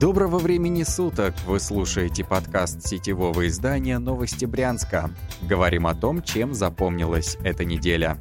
[0.00, 1.34] Доброго времени суток!
[1.44, 5.10] Вы слушаете подкаст сетевого издания «Новости Брянска».
[5.42, 8.16] Говорим о том, чем запомнилась эта неделя.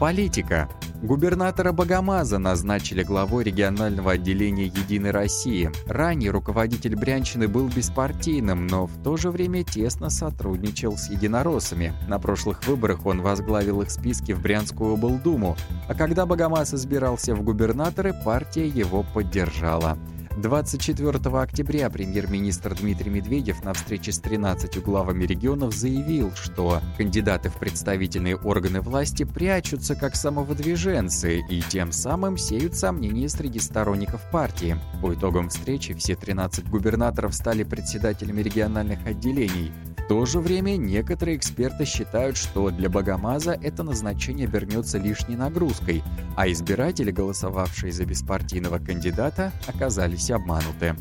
[0.00, 0.68] Политика.
[1.00, 5.70] Губернатора Богомаза назначили главой регионального отделения «Единой России».
[5.86, 11.92] Ранее руководитель Брянщины был беспартийным, но в то же время тесно сотрудничал с единороссами.
[12.08, 15.56] На прошлых выборах он возглавил их списки в Брянскую облдуму,
[15.88, 19.96] а когда Богомаз избирался в губернаторы, партия его поддержала.
[20.38, 27.58] 24 октября премьер-министр Дмитрий Медведев на встрече с 13 главами регионов заявил, что кандидаты в
[27.58, 34.76] представительные органы власти прячутся как самовыдвиженцы и тем самым сеют сомнения среди сторонников партии.
[35.02, 39.72] По итогам встречи все 13 губернаторов стали председателями региональных отделений
[40.08, 46.02] то же время некоторые эксперты считают, что для Богомаза это назначение вернется лишней нагрузкой,
[46.34, 50.96] а избиратели, голосовавшие за беспартийного кандидата, оказались обмануты.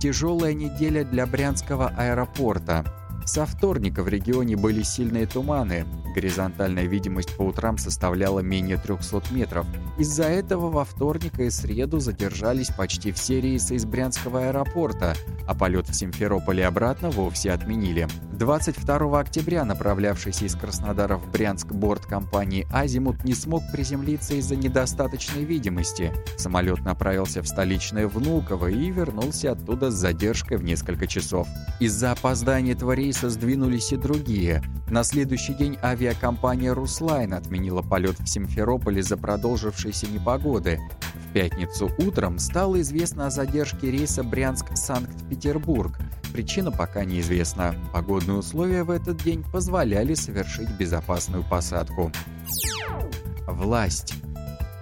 [0.00, 2.84] Тяжелая неделя для Брянского аэропорта.
[3.26, 5.84] Со вторника в регионе были сильные туманы.
[6.14, 9.66] Горизонтальная видимость по утрам составляла менее 300 метров.
[9.98, 15.14] Из-за этого во вторник и среду задержались почти все рейсы из Брянского аэропорта,
[15.46, 18.08] а полет в Симферополе обратно вовсе отменили.
[18.32, 25.44] 22 октября направлявшийся из Краснодара в Брянск борт компании «Азимут» не смог приземлиться из-за недостаточной
[25.44, 26.12] видимости.
[26.38, 31.46] Самолет направился в столичное Внуково и вернулся оттуда с задержкой в несколько часов.
[31.80, 34.62] Из-за опоздания этого рейса сдвинулись и другие.
[34.88, 40.80] На следующий день авиакомпания «Руслайн» отменила полет в Симферополе за продолжившейся непогоды.
[41.14, 45.98] В пятницу утром стало известно о задержке рейса Брянск-Санкт-Петербург–
[46.32, 47.74] Причина пока неизвестна.
[47.92, 52.12] Погодные условия в этот день позволяли совершить безопасную посадку.
[53.48, 54.14] Власть.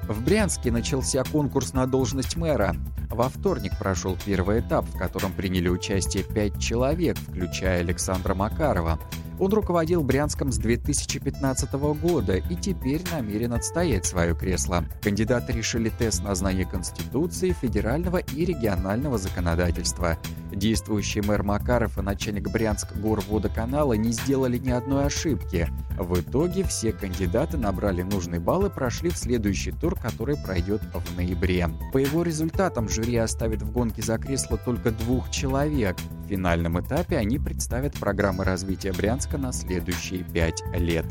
[0.06, 2.76] В Брянске начался конкурс на должность мэра.
[3.10, 8.98] Во вторник прошел первый этап, в котором приняли участие пять человек, включая Александра Макарова.
[9.40, 14.84] Он руководил Брянском с 2015 года и теперь намерен отстоять свое кресло.
[15.02, 20.18] Кандидаты решили тест на знание Конституции, федерального и регионального законодательства.
[20.50, 25.68] Действующий мэр Макаров и начальник Брянск горводоканала не сделали ни одной ошибки.
[25.96, 31.16] В итоге все кандидаты набрали нужный балл и прошли в следующий тур, который пройдет в
[31.16, 31.68] ноябре.
[31.92, 35.96] По его результатам жюри оставит в гонке за кресло только двух человек.
[36.28, 41.06] В финальном этапе они представят программы развития Брянска на следующие пять лет.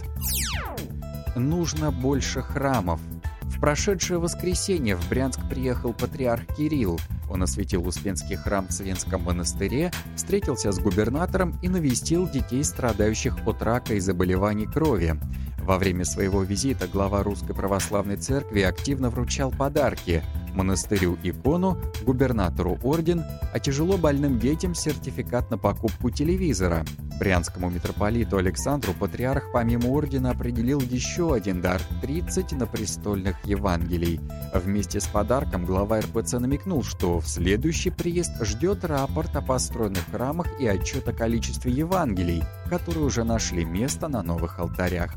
[1.35, 3.01] Нужно больше храмов.
[3.41, 6.99] В прошедшее воскресенье в Брянск приехал патриарх Кирилл.
[7.31, 13.63] Он осветил Успенский храм в Свенском монастыре, встретился с губернатором и навестил детей, страдающих от
[13.63, 15.15] рака и заболеваний крови.
[15.63, 20.21] Во время своего визита глава Русской Православной Церкви активно вручал подарки–
[20.57, 23.23] монастырю икону, губернатору орден,
[23.53, 26.83] а тяжело больным детям сертификат на покупку телевизора.
[27.19, 34.19] Брянскому митрополиту Александру патриарх помимо ордена определил еще один дар– 30 напрестольных Евангелий.
[34.53, 40.47] Вместе с подарком глава РПЦ намекнул, что в следующий приезд ждет рапорт о построенных храмах
[40.59, 45.13] и отчет о количестве Евангелий, которые уже нашли место на новых алтарях.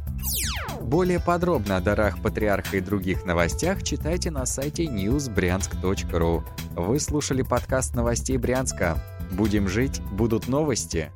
[0.80, 6.42] Более подробно о дарах патриарха и других новостях читайте на сайте newsbryansk.ru.
[6.74, 8.98] Вы слушали подкаст новостей Брянска.
[9.30, 11.12] Будем жить, будут новости.